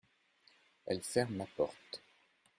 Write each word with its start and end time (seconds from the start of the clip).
Elle 0.87 1.03
ferme 1.03 1.37
la 1.37 1.45
porte. 1.45 2.01